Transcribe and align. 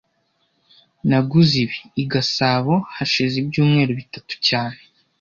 Naguze 1.09 1.53
ibi 1.63 1.79
i 2.03 2.05
Gasabo 2.11 2.75
hashize 2.95 3.35
ibyumweru 3.41 3.91
bitatu 3.99 4.33
cyane 4.47 4.79